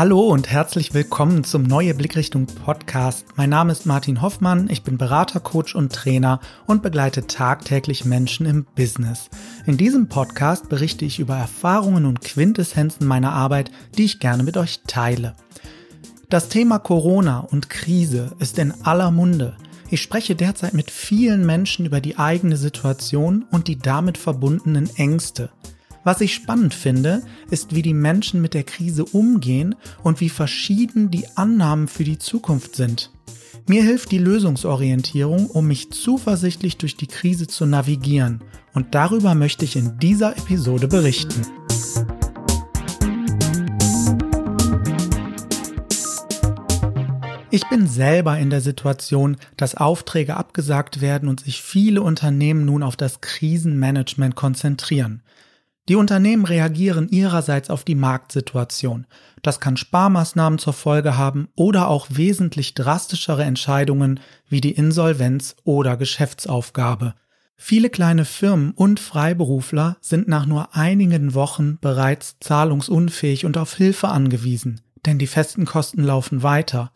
Hallo 0.00 0.28
und 0.28 0.50
herzlich 0.50 0.94
willkommen 0.94 1.44
zum 1.44 1.62
Neue 1.62 1.92
Blickrichtung 1.92 2.46
Podcast. 2.46 3.26
Mein 3.36 3.50
Name 3.50 3.70
ist 3.70 3.84
Martin 3.84 4.22
Hoffmann, 4.22 4.70
ich 4.70 4.82
bin 4.82 4.96
Berater, 4.96 5.40
Coach 5.40 5.74
und 5.74 5.92
Trainer 5.92 6.40
und 6.66 6.82
begleite 6.82 7.26
tagtäglich 7.26 8.06
Menschen 8.06 8.46
im 8.46 8.64
Business. 8.74 9.28
In 9.66 9.76
diesem 9.76 10.08
Podcast 10.08 10.70
berichte 10.70 11.04
ich 11.04 11.18
über 11.18 11.36
Erfahrungen 11.36 12.06
und 12.06 12.22
Quintessenzen 12.22 13.06
meiner 13.06 13.32
Arbeit, 13.32 13.70
die 13.98 14.06
ich 14.06 14.20
gerne 14.20 14.42
mit 14.42 14.56
euch 14.56 14.80
teile. 14.86 15.34
Das 16.30 16.48
Thema 16.48 16.78
Corona 16.78 17.40
und 17.40 17.68
Krise 17.68 18.34
ist 18.38 18.58
in 18.58 18.72
aller 18.82 19.10
Munde. 19.10 19.58
Ich 19.90 20.00
spreche 20.00 20.34
derzeit 20.34 20.72
mit 20.72 20.90
vielen 20.90 21.44
Menschen 21.44 21.84
über 21.84 22.00
die 22.00 22.16
eigene 22.16 22.56
Situation 22.56 23.44
und 23.50 23.68
die 23.68 23.76
damit 23.76 24.16
verbundenen 24.16 24.88
Ängste. 24.96 25.50
Was 26.02 26.22
ich 26.22 26.34
spannend 26.34 26.72
finde, 26.72 27.22
ist, 27.50 27.74
wie 27.74 27.82
die 27.82 27.92
Menschen 27.92 28.40
mit 28.40 28.54
der 28.54 28.64
Krise 28.64 29.04
umgehen 29.04 29.74
und 30.02 30.20
wie 30.20 30.30
verschieden 30.30 31.10
die 31.10 31.26
Annahmen 31.34 31.88
für 31.88 32.04
die 32.04 32.18
Zukunft 32.18 32.74
sind. 32.74 33.10
Mir 33.68 33.82
hilft 33.82 34.10
die 34.10 34.18
Lösungsorientierung, 34.18 35.48
um 35.48 35.66
mich 35.66 35.92
zuversichtlich 35.92 36.78
durch 36.78 36.96
die 36.96 37.06
Krise 37.06 37.46
zu 37.46 37.66
navigieren. 37.66 38.42
Und 38.72 38.94
darüber 38.94 39.34
möchte 39.34 39.66
ich 39.66 39.76
in 39.76 39.98
dieser 39.98 40.38
Episode 40.38 40.88
berichten. 40.88 41.42
Ich 47.50 47.68
bin 47.68 47.86
selber 47.86 48.38
in 48.38 48.48
der 48.48 48.62
Situation, 48.62 49.36
dass 49.58 49.74
Aufträge 49.74 50.36
abgesagt 50.36 51.02
werden 51.02 51.28
und 51.28 51.40
sich 51.40 51.60
viele 51.60 52.00
Unternehmen 52.00 52.64
nun 52.64 52.82
auf 52.82 52.96
das 52.96 53.20
Krisenmanagement 53.20 54.34
konzentrieren. 54.34 55.22
Die 55.88 55.96
Unternehmen 55.96 56.44
reagieren 56.44 57.08
ihrerseits 57.08 57.70
auf 57.70 57.84
die 57.84 57.94
Marktsituation. 57.94 59.06
Das 59.42 59.60
kann 59.60 59.76
Sparmaßnahmen 59.76 60.58
zur 60.58 60.72
Folge 60.72 61.16
haben 61.16 61.48
oder 61.56 61.88
auch 61.88 62.06
wesentlich 62.10 62.74
drastischere 62.74 63.44
Entscheidungen 63.44 64.20
wie 64.48 64.60
die 64.60 64.72
Insolvenz 64.72 65.56
oder 65.64 65.96
Geschäftsaufgabe. 65.96 67.14
Viele 67.56 67.90
kleine 67.90 68.24
Firmen 68.24 68.70
und 68.70 69.00
Freiberufler 69.00 69.98
sind 70.00 70.28
nach 70.28 70.46
nur 70.46 70.74
einigen 70.74 71.34
Wochen 71.34 71.78
bereits 71.80 72.36
zahlungsunfähig 72.40 73.44
und 73.44 73.58
auf 73.58 73.74
Hilfe 73.74 74.08
angewiesen, 74.08 74.80
denn 75.04 75.18
die 75.18 75.26
festen 75.26 75.66
Kosten 75.66 76.02
laufen 76.02 76.42
weiter. 76.42 76.90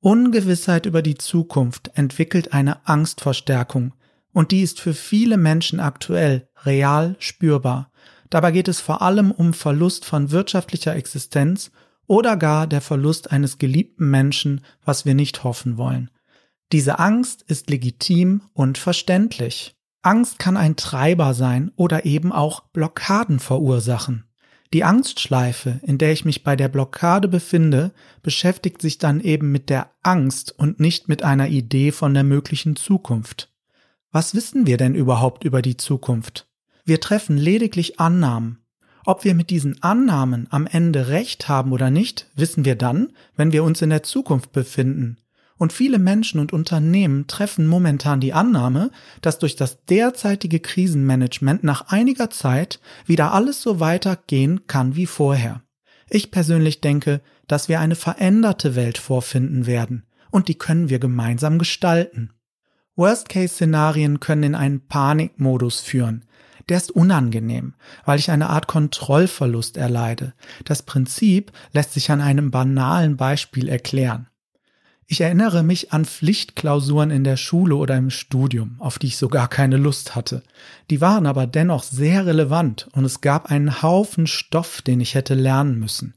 Ungewissheit 0.00 0.86
über 0.86 1.02
die 1.02 1.16
Zukunft 1.16 1.90
entwickelt 1.94 2.52
eine 2.52 2.86
Angstverstärkung, 2.86 3.94
und 4.32 4.50
die 4.50 4.60
ist 4.60 4.78
für 4.78 4.94
viele 4.94 5.36
Menschen 5.36 5.80
aktuell 5.80 6.48
real 6.64 7.16
spürbar. 7.18 7.90
Dabei 8.30 8.52
geht 8.52 8.68
es 8.68 8.80
vor 8.80 9.02
allem 9.02 9.32
um 9.32 9.52
Verlust 9.52 10.04
von 10.04 10.30
wirtschaftlicher 10.30 10.94
Existenz 10.94 11.72
oder 12.06 12.36
gar 12.36 12.66
der 12.66 12.80
Verlust 12.80 13.30
eines 13.32 13.58
geliebten 13.58 14.08
Menschen, 14.10 14.62
was 14.84 15.04
wir 15.04 15.14
nicht 15.14 15.44
hoffen 15.44 15.76
wollen. 15.76 16.10
Diese 16.72 16.98
Angst 17.00 17.42
ist 17.42 17.68
legitim 17.68 18.42
und 18.52 18.78
verständlich. 18.78 19.74
Angst 20.02 20.38
kann 20.38 20.56
ein 20.56 20.76
Treiber 20.76 21.34
sein 21.34 21.72
oder 21.76 22.06
eben 22.06 22.32
auch 22.32 22.60
Blockaden 22.68 23.38
verursachen. 23.38 24.24
Die 24.72 24.84
Angstschleife, 24.84 25.80
in 25.82 25.98
der 25.98 26.12
ich 26.12 26.24
mich 26.24 26.44
bei 26.44 26.54
der 26.54 26.68
Blockade 26.68 27.26
befinde, 27.26 27.92
beschäftigt 28.22 28.80
sich 28.80 28.98
dann 28.98 29.20
eben 29.20 29.50
mit 29.50 29.68
der 29.68 29.90
Angst 30.02 30.56
und 30.56 30.78
nicht 30.78 31.08
mit 31.08 31.24
einer 31.24 31.48
Idee 31.48 31.90
von 31.90 32.14
der 32.14 32.22
möglichen 32.22 32.76
Zukunft. 32.76 33.52
Was 34.12 34.34
wissen 34.34 34.66
wir 34.66 34.76
denn 34.76 34.94
überhaupt 34.94 35.44
über 35.44 35.60
die 35.60 35.76
Zukunft? 35.76 36.49
Wir 36.90 37.00
treffen 37.00 37.36
lediglich 37.36 38.00
Annahmen. 38.00 38.58
Ob 39.04 39.22
wir 39.22 39.36
mit 39.36 39.50
diesen 39.50 39.80
Annahmen 39.80 40.48
am 40.50 40.66
Ende 40.66 41.06
recht 41.06 41.48
haben 41.48 41.70
oder 41.70 41.88
nicht, 41.88 42.26
wissen 42.34 42.64
wir 42.64 42.74
dann, 42.74 43.12
wenn 43.36 43.52
wir 43.52 43.62
uns 43.62 43.80
in 43.80 43.90
der 43.90 44.02
Zukunft 44.02 44.50
befinden. 44.50 45.16
Und 45.56 45.72
viele 45.72 46.00
Menschen 46.00 46.40
und 46.40 46.52
Unternehmen 46.52 47.28
treffen 47.28 47.68
momentan 47.68 48.18
die 48.18 48.32
Annahme, 48.32 48.90
dass 49.20 49.38
durch 49.38 49.54
das 49.54 49.84
derzeitige 49.84 50.58
Krisenmanagement 50.58 51.62
nach 51.62 51.92
einiger 51.92 52.28
Zeit 52.28 52.80
wieder 53.06 53.32
alles 53.32 53.62
so 53.62 53.78
weitergehen 53.78 54.66
kann 54.66 54.96
wie 54.96 55.06
vorher. 55.06 55.62
Ich 56.08 56.32
persönlich 56.32 56.80
denke, 56.80 57.20
dass 57.46 57.68
wir 57.68 57.78
eine 57.78 57.94
veränderte 57.94 58.74
Welt 58.74 58.98
vorfinden 58.98 59.66
werden, 59.66 60.06
und 60.32 60.48
die 60.48 60.56
können 60.56 60.88
wir 60.88 60.98
gemeinsam 60.98 61.60
gestalten. 61.60 62.32
Worst-Case-Szenarien 62.96 64.18
können 64.18 64.42
in 64.42 64.54
einen 64.56 64.88
Panikmodus 64.88 65.78
führen, 65.78 66.24
der 66.68 66.76
ist 66.76 66.90
unangenehm, 66.90 67.74
weil 68.04 68.18
ich 68.18 68.30
eine 68.30 68.50
Art 68.50 68.66
Kontrollverlust 68.66 69.76
erleide. 69.76 70.34
Das 70.64 70.82
Prinzip 70.82 71.52
lässt 71.72 71.92
sich 71.92 72.10
an 72.10 72.20
einem 72.20 72.50
banalen 72.50 73.16
Beispiel 73.16 73.68
erklären. 73.68 74.26
Ich 75.12 75.20
erinnere 75.20 75.64
mich 75.64 75.92
an 75.92 76.04
Pflichtklausuren 76.04 77.10
in 77.10 77.24
der 77.24 77.36
Schule 77.36 77.74
oder 77.74 77.96
im 77.96 78.10
Studium, 78.10 78.76
auf 78.78 79.00
die 79.00 79.08
ich 79.08 79.16
so 79.16 79.26
gar 79.26 79.48
keine 79.48 79.76
Lust 79.76 80.14
hatte. 80.14 80.44
Die 80.88 81.00
waren 81.00 81.26
aber 81.26 81.48
dennoch 81.48 81.82
sehr 81.82 82.26
relevant 82.26 82.86
und 82.92 83.04
es 83.04 83.20
gab 83.20 83.50
einen 83.50 83.82
Haufen 83.82 84.28
Stoff, 84.28 84.82
den 84.82 85.00
ich 85.00 85.16
hätte 85.16 85.34
lernen 85.34 85.80
müssen. 85.80 86.14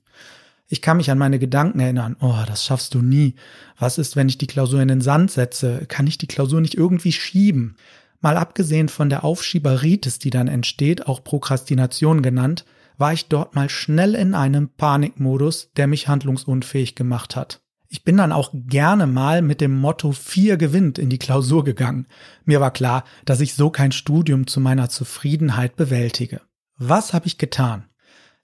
Ich 0.68 0.82
kann 0.84 0.98
mich 0.98 1.10
an 1.10 1.18
meine 1.18 1.40
Gedanken 1.40 1.80
erinnern. 1.80 2.16
Oh, 2.20 2.38
das 2.46 2.66
schaffst 2.66 2.94
du 2.94 3.02
nie. 3.02 3.34
Was 3.80 3.98
ist, 3.98 4.16
wenn 4.16 4.30
ich 4.30 4.38
die 4.38 4.48
Klausur 4.48 4.82
in 4.82 4.88
den 4.88 5.02
Sand 5.02 5.32
setze? 5.32 5.86
Kann 5.88 6.06
ich 6.06 6.20
die 6.20 6.28
Klausur 6.28 6.62
nicht 6.62 6.76
irgendwie 6.76 7.12
schieben? 7.12 7.76
Mal 8.24 8.38
abgesehen 8.38 8.88
von 8.88 9.10
der 9.10 9.26
Aufschieberitis, 9.26 10.18
die 10.18 10.30
dann 10.30 10.48
entsteht, 10.48 11.08
auch 11.08 11.26
Prokrastination 11.26 12.22
genannt, 12.22 12.64
war 12.98 13.12
ich 13.12 13.28
dort 13.28 13.54
mal 13.54 13.70
schnell 13.70 14.16
in 14.16 14.34
einem 14.34 14.70
Panikmodus, 14.70 15.72
der 15.76 15.88
mich 15.88 16.08
handlungsunfähig 16.08 16.96
gemacht 16.96 17.36
hat. 17.36 17.62
Ich 17.90 18.06
bin 18.06 18.16
dann 18.16 18.32
auch 18.32 18.52
gerne 18.54 19.08
mal 19.08 19.42
mit 19.42 19.60
dem 19.60 19.78
Motto 19.78 20.14
4 20.14 20.56
gewinnt 20.56 20.98
in 21.00 21.10
die 21.10 21.20
Klausur 21.20 21.66
gegangen. 21.66 22.08
Mir 22.46 22.62
war 22.62 22.72
klar, 22.72 23.04
dass 23.26 23.42
ich 23.42 23.56
so 23.56 23.70
kein 23.70 23.92
Studium 23.92 24.48
zu 24.48 24.62
meiner 24.62 24.88
Zufriedenheit 24.88 25.76
bewältige. 25.76 26.40
Was 26.78 27.14
habe 27.14 27.28
ich 27.28 27.38
getan? 27.38 27.90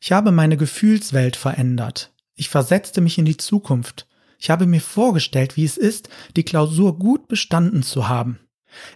Ich 0.01 0.11
habe 0.11 0.33
meine 0.33 0.57
Gefühlswelt 0.57 1.37
verändert. 1.37 2.13
Ich 2.35 2.49
versetzte 2.49 2.99
mich 2.99 3.17
in 3.17 3.23
die 3.23 3.37
Zukunft. 3.37 4.09
Ich 4.39 4.49
habe 4.49 4.65
mir 4.65 4.81
vorgestellt, 4.81 5.55
wie 5.55 5.63
es 5.63 5.77
ist, 5.77 6.09
die 6.35 6.43
Klausur 6.43 6.99
gut 6.99 7.29
bestanden 7.29 7.81
zu 7.81 8.09
haben. 8.09 8.39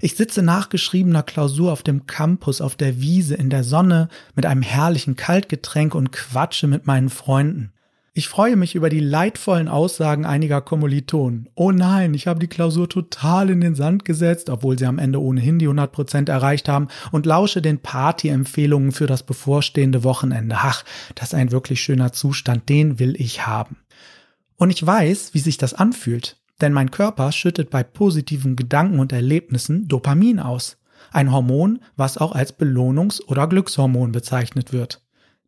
Ich 0.01 0.15
sitze 0.15 0.41
nach 0.41 0.69
geschriebener 0.69 1.23
Klausur 1.23 1.71
auf 1.71 1.83
dem 1.83 2.05
Campus 2.05 2.61
auf 2.61 2.75
der 2.75 3.01
Wiese 3.01 3.35
in 3.35 3.49
der 3.49 3.63
Sonne 3.63 4.09
mit 4.35 4.45
einem 4.45 4.61
herrlichen 4.61 5.15
Kaltgetränk 5.15 5.95
und 5.95 6.11
quatsche 6.11 6.67
mit 6.67 6.87
meinen 6.87 7.09
Freunden. 7.09 7.73
Ich 8.15 8.27
freue 8.27 8.55
mich 8.55 8.75
über 8.75 8.89
die 8.89 8.99
leidvollen 8.99 9.67
Aussagen 9.67 10.23
einiger 10.23 10.61
Kommilitonen. 10.61 11.49
Oh 11.55 11.71
nein, 11.71 12.13
ich 12.13 12.27
habe 12.27 12.39
die 12.39 12.47
Klausur 12.47 12.87
total 12.87 13.49
in 13.49 13.59
den 13.59 13.73
Sand 13.73 14.05
gesetzt, 14.05 14.51
obwohl 14.51 14.77
sie 14.77 14.85
am 14.85 14.99
Ende 14.99 15.19
ohnehin 15.19 15.57
die 15.57 15.65
100 15.65 15.91
Prozent 15.91 16.29
erreicht 16.29 16.69
haben 16.69 16.89
und 17.11 17.25
lausche 17.25 17.59
den 17.59 17.79
Partyempfehlungen 17.79 18.91
für 18.91 19.07
das 19.07 19.23
bevorstehende 19.23 20.03
Wochenende. 20.03 20.57
Ach, 20.59 20.83
das 21.15 21.29
ist 21.29 21.33
ein 21.33 21.51
wirklich 21.51 21.81
schöner 21.81 22.11
Zustand, 22.11 22.69
den 22.69 22.99
will 22.99 23.19
ich 23.19 23.47
haben. 23.47 23.77
Und 24.57 24.69
ich 24.69 24.85
weiß, 24.85 25.33
wie 25.33 25.39
sich 25.39 25.57
das 25.57 25.73
anfühlt. 25.73 26.37
Denn 26.63 26.71
mein 26.71 26.91
Körper 26.91 27.33
schüttet 27.33 27.69
bei 27.69 27.83
positiven 27.83 28.55
Gedanken 28.55 28.99
und 28.99 29.11
Erlebnissen 29.11 29.89
Dopamin 29.89 30.39
aus. 30.39 30.77
Ein 31.11 31.29
Hormon, 31.29 31.81
was 31.97 32.17
auch 32.17 32.31
als 32.31 32.57
Belohnungs- 32.57 33.21
oder 33.21 33.47
Glückshormon 33.47 34.13
bezeichnet 34.13 34.71
wird. 34.71 35.01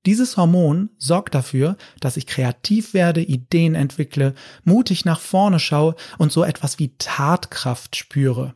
Dieses 0.06 0.36
Hormon 0.36 0.90
sorgt 0.98 1.34
dafür, 1.34 1.78
dass 2.02 2.18
ich 2.18 2.28
kreativ 2.28 2.94
werde, 2.94 3.22
Ideen 3.22 3.76
entwickle, 3.76 4.34
mutig 4.66 5.06
nach 5.06 5.22
vorne 5.22 5.62
schaue 5.62 5.96
und 6.18 6.34
so 6.34 6.44
etwas 6.44 6.80
wie 6.80 6.92
Tatkraft 6.98 7.96
spüre. 7.96 8.56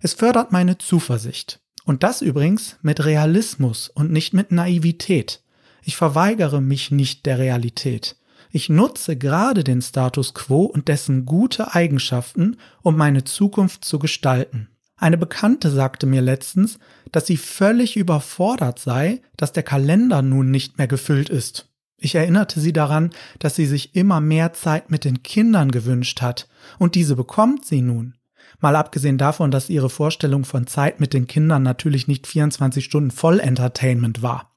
Es 0.00 0.14
fördert 0.14 0.50
meine 0.50 0.78
Zuversicht. 0.78 1.60
Und 1.84 2.02
das 2.04 2.22
übrigens 2.22 2.78
mit 2.80 3.04
Realismus 3.04 3.90
und 3.90 4.10
nicht 4.10 4.32
mit 4.32 4.50
Naivität. 4.50 5.42
Ich 5.82 5.96
verweigere 5.96 6.62
mich 6.62 6.90
nicht 6.90 7.26
der 7.26 7.38
Realität. 7.38 8.16
Ich 8.50 8.68
nutze 8.68 9.16
gerade 9.16 9.64
den 9.64 9.82
Status 9.82 10.34
quo 10.34 10.64
und 10.64 10.88
dessen 10.88 11.26
gute 11.26 11.74
Eigenschaften, 11.74 12.56
um 12.82 12.96
meine 12.96 13.24
Zukunft 13.24 13.84
zu 13.84 13.98
gestalten. 13.98 14.68
Eine 14.96 15.18
Bekannte 15.18 15.70
sagte 15.70 16.06
mir 16.06 16.22
letztens, 16.22 16.78
dass 17.12 17.26
sie 17.26 17.36
völlig 17.36 17.96
überfordert 17.96 18.78
sei, 18.78 19.22
dass 19.36 19.52
der 19.52 19.62
Kalender 19.62 20.22
nun 20.22 20.50
nicht 20.50 20.78
mehr 20.78 20.88
gefüllt 20.88 21.28
ist. 21.28 21.68
Ich 22.00 22.14
erinnerte 22.14 22.60
sie 22.60 22.72
daran, 22.72 23.10
dass 23.38 23.56
sie 23.56 23.66
sich 23.66 23.94
immer 23.94 24.20
mehr 24.20 24.52
Zeit 24.52 24.90
mit 24.90 25.04
den 25.04 25.22
Kindern 25.22 25.70
gewünscht 25.70 26.22
hat, 26.22 26.48
und 26.78 26.94
diese 26.94 27.16
bekommt 27.16 27.64
sie 27.64 27.82
nun. 27.82 28.14
Mal 28.60 28.76
abgesehen 28.76 29.18
davon, 29.18 29.50
dass 29.50 29.70
ihre 29.70 29.90
Vorstellung 29.90 30.44
von 30.44 30.66
Zeit 30.66 31.00
mit 31.00 31.12
den 31.12 31.26
Kindern 31.26 31.62
natürlich 31.62 32.08
nicht 32.08 32.26
24 32.26 32.84
Stunden 32.84 33.10
Voll-Entertainment 33.10 34.22
war. 34.22 34.56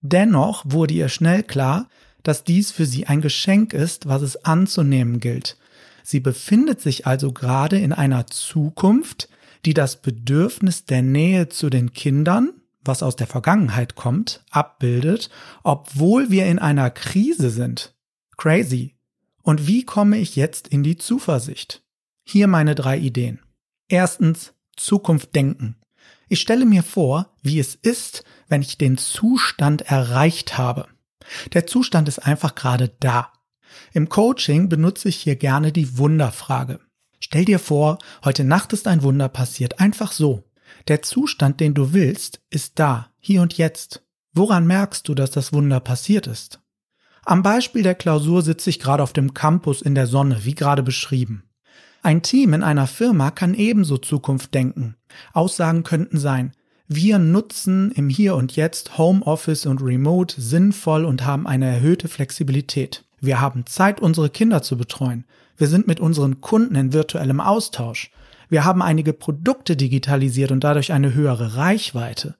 Dennoch 0.00 0.64
wurde 0.66 0.94
ihr 0.94 1.08
schnell 1.08 1.42
klar, 1.42 1.88
dass 2.22 2.44
dies 2.44 2.70
für 2.70 2.86
sie 2.86 3.06
ein 3.06 3.20
Geschenk 3.20 3.72
ist, 3.72 4.06
was 4.08 4.22
es 4.22 4.44
anzunehmen 4.44 5.20
gilt. 5.20 5.56
Sie 6.02 6.20
befindet 6.20 6.80
sich 6.80 7.06
also 7.06 7.32
gerade 7.32 7.78
in 7.78 7.92
einer 7.92 8.26
Zukunft, 8.26 9.28
die 9.64 9.74
das 9.74 10.02
Bedürfnis 10.02 10.84
der 10.84 11.02
Nähe 11.02 11.48
zu 11.48 11.70
den 11.70 11.92
Kindern, 11.92 12.52
was 12.84 13.02
aus 13.02 13.14
der 13.14 13.28
Vergangenheit 13.28 13.94
kommt, 13.94 14.44
abbildet, 14.50 15.30
obwohl 15.62 16.30
wir 16.30 16.46
in 16.46 16.58
einer 16.58 16.90
Krise 16.90 17.50
sind. 17.50 17.94
Crazy. 18.36 18.96
Und 19.42 19.66
wie 19.66 19.84
komme 19.84 20.18
ich 20.18 20.36
jetzt 20.36 20.68
in 20.68 20.82
die 20.82 20.96
Zuversicht? 20.96 21.82
Hier 22.24 22.46
meine 22.46 22.74
drei 22.74 22.98
Ideen. 22.98 23.40
Erstens, 23.88 24.52
Zukunft 24.76 25.34
denken. 25.34 25.76
Ich 26.28 26.40
stelle 26.40 26.64
mir 26.64 26.82
vor, 26.82 27.28
wie 27.42 27.58
es 27.58 27.74
ist, 27.74 28.24
wenn 28.48 28.62
ich 28.62 28.78
den 28.78 28.96
Zustand 28.96 29.82
erreicht 29.82 30.56
habe. 30.56 30.86
Der 31.52 31.66
Zustand 31.66 32.08
ist 32.08 32.20
einfach 32.20 32.54
gerade 32.54 32.90
da. 33.00 33.32
Im 33.92 34.08
Coaching 34.08 34.68
benutze 34.68 35.08
ich 35.08 35.16
hier 35.16 35.36
gerne 35.36 35.72
die 35.72 35.98
Wunderfrage. 35.98 36.80
Stell 37.20 37.44
dir 37.44 37.58
vor, 37.58 37.98
heute 38.24 38.44
Nacht 38.44 38.72
ist 38.72 38.88
ein 38.88 39.02
Wunder 39.02 39.28
passiert, 39.28 39.80
einfach 39.80 40.12
so. 40.12 40.44
Der 40.88 41.02
Zustand, 41.02 41.60
den 41.60 41.74
du 41.74 41.92
willst, 41.92 42.40
ist 42.50 42.78
da, 42.78 43.10
hier 43.18 43.42
und 43.42 43.56
jetzt. 43.56 44.02
Woran 44.34 44.66
merkst 44.66 45.06
du, 45.08 45.14
dass 45.14 45.30
das 45.30 45.52
Wunder 45.52 45.80
passiert 45.80 46.26
ist? 46.26 46.60
Am 47.24 47.42
Beispiel 47.42 47.82
der 47.82 47.94
Klausur 47.94 48.42
sitze 48.42 48.70
ich 48.70 48.80
gerade 48.80 49.02
auf 49.02 49.12
dem 49.12 49.34
Campus 49.34 49.80
in 49.82 49.94
der 49.94 50.06
Sonne, 50.06 50.44
wie 50.44 50.54
gerade 50.54 50.82
beschrieben. 50.82 51.44
Ein 52.02 52.22
Team 52.22 52.52
in 52.52 52.64
einer 52.64 52.88
Firma 52.88 53.30
kann 53.30 53.54
ebenso 53.54 53.96
Zukunft 53.96 54.54
denken. 54.54 54.96
Aussagen 55.32 55.84
könnten 55.84 56.18
sein, 56.18 56.52
wir 56.94 57.18
nutzen 57.18 57.92
im 57.92 58.08
Hier 58.08 58.34
und 58.34 58.56
Jetzt 58.56 58.98
Homeoffice 58.98 59.66
und 59.66 59.82
Remote 59.82 60.40
sinnvoll 60.40 61.04
und 61.04 61.24
haben 61.24 61.46
eine 61.46 61.66
erhöhte 61.66 62.08
Flexibilität. 62.08 63.04
Wir 63.20 63.40
haben 63.40 63.66
Zeit, 63.66 64.00
unsere 64.00 64.30
Kinder 64.30 64.62
zu 64.62 64.76
betreuen. 64.76 65.24
Wir 65.56 65.68
sind 65.68 65.86
mit 65.86 66.00
unseren 66.00 66.40
Kunden 66.40 66.74
in 66.74 66.92
virtuellem 66.92 67.40
Austausch. 67.40 68.10
Wir 68.48 68.64
haben 68.64 68.82
einige 68.82 69.12
Produkte 69.12 69.76
digitalisiert 69.76 70.50
und 70.50 70.64
dadurch 70.64 70.92
eine 70.92 71.14
höhere 71.14 71.56
Reichweite. 71.56 72.36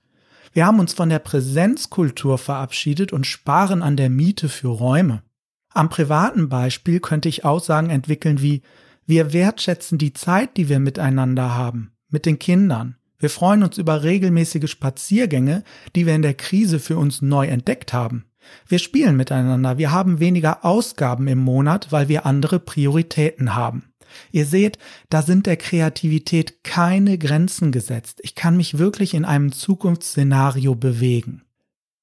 Wir 0.52 0.66
haben 0.66 0.80
uns 0.80 0.92
von 0.92 1.08
der 1.08 1.20
Präsenzkultur 1.20 2.36
verabschiedet 2.36 3.12
und 3.12 3.26
sparen 3.26 3.82
an 3.82 3.96
der 3.96 4.10
Miete 4.10 4.48
für 4.48 4.68
Räume. 4.68 5.22
Am 5.70 5.88
privaten 5.88 6.48
Beispiel 6.48 7.00
könnte 7.00 7.28
ich 7.28 7.44
Aussagen 7.44 7.90
entwickeln 7.90 8.42
wie 8.42 8.62
wir 9.06 9.32
wertschätzen 9.32 9.98
die 9.98 10.12
Zeit, 10.12 10.56
die 10.56 10.68
wir 10.68 10.78
miteinander 10.78 11.54
haben, 11.54 11.92
mit 12.08 12.26
den 12.26 12.38
Kindern. 12.38 12.96
Wir 13.22 13.30
freuen 13.30 13.62
uns 13.62 13.78
über 13.78 14.02
regelmäßige 14.02 14.68
Spaziergänge, 14.68 15.62
die 15.94 16.06
wir 16.06 16.14
in 16.16 16.22
der 16.22 16.34
Krise 16.34 16.80
für 16.80 16.96
uns 16.96 17.22
neu 17.22 17.46
entdeckt 17.46 17.92
haben. 17.92 18.24
Wir 18.66 18.80
spielen 18.80 19.16
miteinander, 19.16 19.78
wir 19.78 19.92
haben 19.92 20.18
weniger 20.18 20.64
Ausgaben 20.64 21.28
im 21.28 21.38
Monat, 21.38 21.92
weil 21.92 22.08
wir 22.08 22.26
andere 22.26 22.58
Prioritäten 22.58 23.54
haben. 23.54 23.92
Ihr 24.32 24.44
seht, 24.44 24.76
da 25.08 25.22
sind 25.22 25.46
der 25.46 25.56
Kreativität 25.56 26.64
keine 26.64 27.16
Grenzen 27.16 27.70
gesetzt. 27.70 28.18
Ich 28.24 28.34
kann 28.34 28.56
mich 28.56 28.78
wirklich 28.78 29.14
in 29.14 29.24
einem 29.24 29.52
Zukunftsszenario 29.52 30.74
bewegen. 30.74 31.42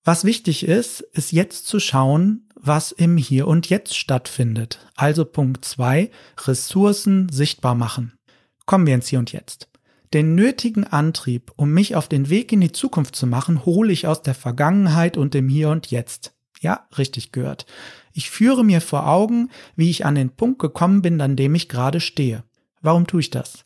Was 0.06 0.24
wichtig 0.24 0.66
ist, 0.66 1.02
ist 1.02 1.34
jetzt 1.34 1.68
zu 1.68 1.82
schauen, 1.82 2.48
was 2.56 2.94
im 2.94 3.18
Hier 3.18 3.46
und 3.46 3.70
Jetzt 3.70 3.98
stattfindet. 3.98 4.88
Also 4.96 5.26
Punkt 5.26 5.66
zwei: 5.66 6.12
Ressourcen 6.46 7.28
sichtbar 7.30 7.76
machen. 7.76 8.14
Kommen 8.66 8.88
wir 8.88 8.96
ins 8.96 9.08
Hier 9.08 9.20
und 9.20 9.34
Jetzt. 9.34 9.70
Den 10.14 10.34
nötigen 10.34 10.86
Antrieb, 10.86 11.52
um 11.56 11.72
mich 11.72 11.96
auf 11.96 12.08
den 12.08 12.30
Weg 12.30 12.52
in 12.52 12.62
die 12.62 12.72
Zukunft 12.72 13.16
zu 13.16 13.28
machen, 13.28 13.66
hole 13.66 13.94
ich 13.94 14.08
aus 14.08 14.24
der 14.24 14.34
Vergangenheit 14.34 15.18
und 15.18 15.36
dem 15.36 15.48
Hier 15.48 15.70
und 15.70 15.92
Jetzt. 15.92 16.34
Ja, 16.62 16.88
richtig 16.98 17.32
gehört. 17.32 17.68
Ich 18.12 18.32
führe 18.32 18.66
mir 18.66 18.82
vor 18.82 19.08
Augen, 19.08 19.50
wie 19.76 19.90
ich 19.90 20.06
an 20.06 20.16
den 20.16 20.32
Punkt 20.32 20.60
gekommen 20.60 21.02
bin, 21.02 21.22
an 21.22 21.36
dem 21.36 21.54
ich 21.54 21.70
gerade 21.70 22.02
stehe. 22.02 22.44
Warum 22.82 23.06
tue 23.06 23.22
ich 23.22 23.30
das? 23.30 23.66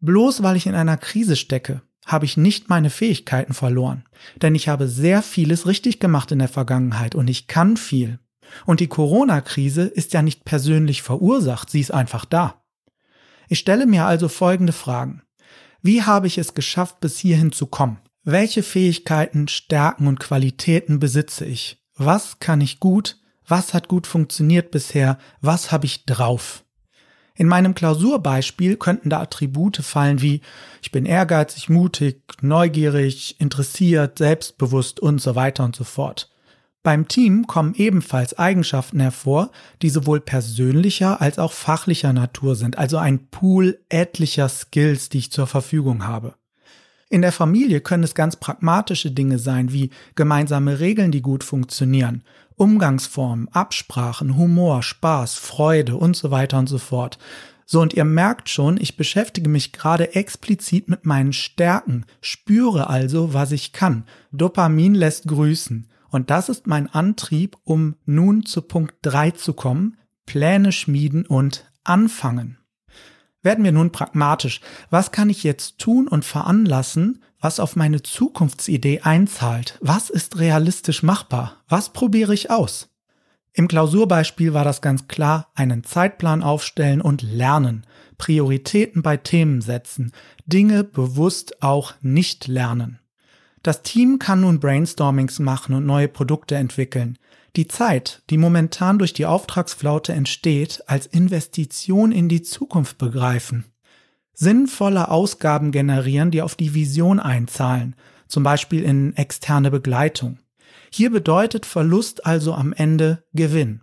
Bloß 0.00 0.42
weil 0.42 0.56
ich 0.56 0.66
in 0.66 0.74
einer 0.74 0.96
Krise 0.96 1.36
stecke, 1.36 1.82
habe 2.04 2.24
ich 2.24 2.36
nicht 2.36 2.68
meine 2.68 2.90
Fähigkeiten 2.90 3.54
verloren. 3.54 4.04
Denn 4.42 4.54
ich 4.54 4.68
habe 4.68 4.88
sehr 4.88 5.22
vieles 5.22 5.66
richtig 5.66 6.00
gemacht 6.00 6.32
in 6.32 6.40
der 6.40 6.48
Vergangenheit 6.48 7.14
und 7.14 7.28
ich 7.28 7.46
kann 7.46 7.76
viel. 7.76 8.18
Und 8.64 8.80
die 8.80 8.88
Corona-Krise 8.88 9.82
ist 9.82 10.12
ja 10.12 10.22
nicht 10.22 10.44
persönlich 10.44 11.02
verursacht, 11.02 11.70
sie 11.70 11.80
ist 11.80 11.92
einfach 11.92 12.24
da. 12.24 12.62
Ich 13.48 13.60
stelle 13.60 13.86
mir 13.86 14.04
also 14.04 14.28
folgende 14.28 14.72
Fragen. 14.72 15.22
Wie 15.86 16.02
habe 16.02 16.26
ich 16.26 16.36
es 16.36 16.54
geschafft, 16.54 16.98
bis 16.98 17.16
hierhin 17.16 17.52
zu 17.52 17.66
kommen? 17.66 17.98
Welche 18.24 18.64
Fähigkeiten, 18.64 19.46
Stärken 19.46 20.08
und 20.08 20.18
Qualitäten 20.18 20.98
besitze 20.98 21.44
ich? 21.44 21.80
Was 21.94 22.40
kann 22.40 22.60
ich 22.60 22.80
gut? 22.80 23.18
Was 23.46 23.72
hat 23.72 23.86
gut 23.86 24.08
funktioniert 24.08 24.72
bisher? 24.72 25.16
Was 25.40 25.70
habe 25.70 25.86
ich 25.86 26.04
drauf? 26.04 26.64
In 27.36 27.46
meinem 27.46 27.76
Klausurbeispiel 27.76 28.76
könnten 28.76 29.10
da 29.10 29.20
Attribute 29.20 29.76
fallen 29.76 30.20
wie 30.22 30.40
ich 30.82 30.90
bin 30.90 31.06
ehrgeizig, 31.06 31.68
mutig, 31.68 32.20
neugierig, 32.40 33.40
interessiert, 33.40 34.18
selbstbewusst 34.18 34.98
und 34.98 35.20
so 35.20 35.36
weiter 35.36 35.62
und 35.62 35.76
so 35.76 35.84
fort. 35.84 36.35
Beim 36.86 37.08
Team 37.08 37.48
kommen 37.48 37.74
ebenfalls 37.74 38.38
Eigenschaften 38.38 39.00
hervor, 39.00 39.50
die 39.82 39.90
sowohl 39.90 40.20
persönlicher 40.20 41.20
als 41.20 41.40
auch 41.40 41.50
fachlicher 41.50 42.12
Natur 42.12 42.54
sind, 42.54 42.78
also 42.78 42.96
ein 42.96 43.26
Pool 43.26 43.80
etlicher 43.88 44.48
Skills, 44.48 45.08
die 45.08 45.18
ich 45.18 45.32
zur 45.32 45.48
Verfügung 45.48 46.06
habe. 46.06 46.36
In 47.10 47.22
der 47.22 47.32
Familie 47.32 47.80
können 47.80 48.04
es 48.04 48.14
ganz 48.14 48.36
pragmatische 48.36 49.10
Dinge 49.10 49.40
sein, 49.40 49.72
wie 49.72 49.90
gemeinsame 50.14 50.78
Regeln, 50.78 51.10
die 51.10 51.22
gut 51.22 51.42
funktionieren, 51.42 52.22
Umgangsformen, 52.54 53.48
Absprachen, 53.48 54.36
Humor, 54.36 54.84
Spaß, 54.84 55.34
Freude 55.34 55.96
und 55.96 56.14
so 56.14 56.30
weiter 56.30 56.56
und 56.56 56.68
so 56.68 56.78
fort. 56.78 57.18
So, 57.64 57.80
und 57.80 57.94
ihr 57.94 58.04
merkt 58.04 58.48
schon, 58.48 58.80
ich 58.80 58.96
beschäftige 58.96 59.50
mich 59.50 59.72
gerade 59.72 60.14
explizit 60.14 60.88
mit 60.88 61.04
meinen 61.04 61.32
Stärken, 61.32 62.04
spüre 62.20 62.88
also, 62.88 63.34
was 63.34 63.50
ich 63.50 63.72
kann. 63.72 64.04
Dopamin 64.30 64.94
lässt 64.94 65.26
grüßen. 65.26 65.88
Und 66.10 66.30
das 66.30 66.48
ist 66.48 66.66
mein 66.66 66.88
Antrieb, 66.88 67.56
um 67.64 67.96
nun 68.04 68.46
zu 68.46 68.62
Punkt 68.62 68.94
3 69.02 69.32
zu 69.32 69.52
kommen, 69.52 69.96
Pläne 70.24 70.72
schmieden 70.72 71.26
und 71.26 71.70
anfangen. 71.84 72.58
Werden 73.42 73.64
wir 73.64 73.72
nun 73.72 73.92
pragmatisch. 73.92 74.60
Was 74.90 75.12
kann 75.12 75.30
ich 75.30 75.44
jetzt 75.44 75.78
tun 75.78 76.08
und 76.08 76.24
veranlassen, 76.24 77.22
was 77.40 77.60
auf 77.60 77.76
meine 77.76 78.02
Zukunftsidee 78.02 79.02
einzahlt? 79.02 79.78
Was 79.80 80.10
ist 80.10 80.38
realistisch 80.38 81.02
machbar? 81.02 81.62
Was 81.68 81.92
probiere 81.92 82.34
ich 82.34 82.50
aus? 82.50 82.88
Im 83.52 83.68
Klausurbeispiel 83.68 84.52
war 84.52 84.64
das 84.64 84.82
ganz 84.82 85.08
klar, 85.08 85.50
einen 85.54 85.84
Zeitplan 85.84 86.42
aufstellen 86.42 87.00
und 87.00 87.22
lernen, 87.22 87.86
Prioritäten 88.18 89.02
bei 89.02 89.16
Themen 89.16 89.60
setzen, 89.60 90.12
Dinge 90.44 90.84
bewusst 90.84 91.62
auch 91.62 91.94
nicht 92.02 92.48
lernen. 92.48 92.98
Das 93.66 93.82
Team 93.82 94.20
kann 94.20 94.42
nun 94.42 94.60
Brainstormings 94.60 95.40
machen 95.40 95.74
und 95.74 95.84
neue 95.84 96.06
Produkte 96.06 96.54
entwickeln. 96.54 97.18
Die 97.56 97.66
Zeit, 97.66 98.22
die 98.30 98.38
momentan 98.38 98.96
durch 98.96 99.12
die 99.12 99.26
Auftragsflaute 99.26 100.12
entsteht, 100.12 100.84
als 100.86 101.06
Investition 101.06 102.12
in 102.12 102.28
die 102.28 102.42
Zukunft 102.42 102.96
begreifen. 102.96 103.64
Sinnvolle 104.32 105.10
Ausgaben 105.10 105.72
generieren, 105.72 106.30
die 106.30 106.42
auf 106.42 106.54
die 106.54 106.74
Vision 106.74 107.18
einzahlen, 107.18 107.96
zum 108.28 108.44
Beispiel 108.44 108.84
in 108.84 109.16
externe 109.16 109.72
Begleitung. 109.72 110.38
Hier 110.92 111.10
bedeutet 111.10 111.66
Verlust 111.66 112.24
also 112.24 112.54
am 112.54 112.72
Ende 112.72 113.24
Gewinn. 113.32 113.80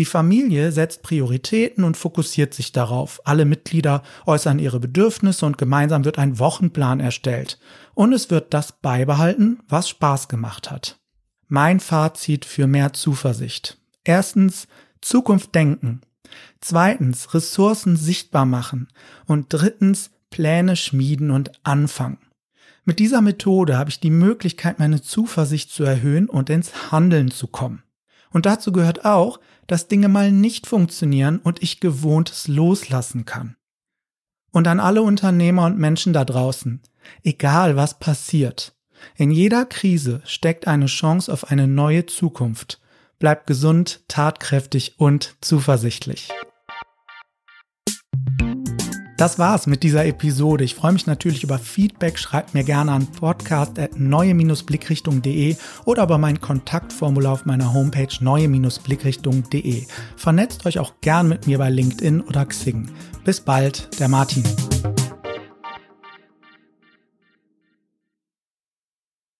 Die 0.00 0.06
Familie 0.06 0.72
setzt 0.72 1.02
Prioritäten 1.02 1.84
und 1.84 1.94
fokussiert 1.94 2.54
sich 2.54 2.72
darauf. 2.72 3.20
Alle 3.26 3.44
Mitglieder 3.44 4.02
äußern 4.24 4.58
ihre 4.58 4.80
Bedürfnisse 4.80 5.44
und 5.44 5.58
gemeinsam 5.58 6.06
wird 6.06 6.18
ein 6.18 6.38
Wochenplan 6.38 7.00
erstellt. 7.00 7.58
Und 7.92 8.14
es 8.14 8.30
wird 8.30 8.54
das 8.54 8.72
beibehalten, 8.80 9.58
was 9.68 9.90
Spaß 9.90 10.28
gemacht 10.28 10.70
hat. 10.70 10.98
Mein 11.48 11.80
Fazit 11.80 12.46
für 12.46 12.66
mehr 12.66 12.94
Zuversicht. 12.94 13.76
Erstens, 14.02 14.68
Zukunft 15.02 15.54
denken. 15.54 16.00
Zweitens, 16.62 17.34
Ressourcen 17.34 17.96
sichtbar 17.96 18.46
machen. 18.46 18.88
Und 19.26 19.48
drittens, 19.50 20.12
Pläne 20.30 20.76
schmieden 20.76 21.30
und 21.30 21.52
anfangen. 21.62 22.16
Mit 22.86 23.00
dieser 23.00 23.20
Methode 23.20 23.76
habe 23.76 23.90
ich 23.90 24.00
die 24.00 24.08
Möglichkeit, 24.08 24.78
meine 24.78 25.02
Zuversicht 25.02 25.70
zu 25.70 25.84
erhöhen 25.84 26.26
und 26.26 26.48
ins 26.48 26.90
Handeln 26.90 27.30
zu 27.30 27.48
kommen. 27.48 27.82
Und 28.32 28.46
dazu 28.46 28.72
gehört 28.72 29.04
auch, 29.04 29.40
dass 29.66 29.88
Dinge 29.88 30.08
mal 30.08 30.32
nicht 30.32 30.66
funktionieren 30.66 31.38
und 31.38 31.62
ich 31.62 31.80
gewohntes 31.80 32.48
loslassen 32.48 33.24
kann. 33.24 33.56
Und 34.52 34.66
an 34.66 34.80
alle 34.80 35.02
Unternehmer 35.02 35.66
und 35.66 35.78
Menschen 35.78 36.12
da 36.12 36.24
draußen, 36.24 36.80
egal 37.22 37.76
was 37.76 37.98
passiert, 37.98 38.74
in 39.16 39.30
jeder 39.30 39.64
Krise 39.64 40.20
steckt 40.24 40.66
eine 40.66 40.86
Chance 40.86 41.32
auf 41.32 41.50
eine 41.50 41.66
neue 41.66 42.06
Zukunft. 42.06 42.80
Bleibt 43.18 43.46
gesund, 43.46 44.02
tatkräftig 44.08 44.94
und 44.98 45.36
zuversichtlich. 45.40 46.30
Das 49.20 49.38
war's 49.38 49.66
mit 49.66 49.82
dieser 49.82 50.06
Episode. 50.06 50.64
Ich 50.64 50.74
freue 50.74 50.94
mich 50.94 51.06
natürlich 51.06 51.44
über 51.44 51.58
Feedback. 51.58 52.18
Schreibt 52.18 52.54
mir 52.54 52.64
gerne 52.64 52.92
an 52.92 53.06
podcast.neue-blickrichtung.de 53.06 55.56
oder 55.84 56.04
über 56.04 56.16
mein 56.16 56.40
Kontaktformular 56.40 57.34
auf 57.34 57.44
meiner 57.44 57.74
Homepage 57.74 58.08
neue-blickrichtung.de. 58.18 59.84
Vernetzt 60.16 60.64
euch 60.64 60.78
auch 60.78 60.94
gern 61.02 61.28
mit 61.28 61.46
mir 61.46 61.58
bei 61.58 61.68
LinkedIn 61.68 62.22
oder 62.22 62.46
Xing. 62.46 62.88
Bis 63.22 63.42
bald, 63.42 64.00
der 64.00 64.08
Martin. 64.08 64.42